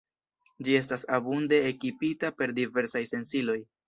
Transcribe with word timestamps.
Ĝi 0.67 0.77
estas 0.77 1.03
abunde 1.17 1.59
ekipita 1.71 2.31
per 2.39 2.55
diversaj 2.61 3.03
sensiloj. 3.11 3.59